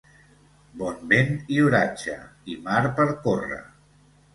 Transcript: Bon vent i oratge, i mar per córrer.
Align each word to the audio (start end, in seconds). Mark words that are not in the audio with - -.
Bon 0.79 0.97
vent 1.11 1.29
i 1.57 1.61
oratge, 1.67 2.19
i 2.57 2.61
mar 2.67 2.85
per 3.01 3.11
córrer. 3.25 3.65